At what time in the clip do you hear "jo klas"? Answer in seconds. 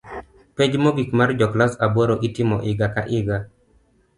1.41-1.75